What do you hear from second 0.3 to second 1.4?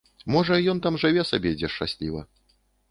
Можа, ён там жыве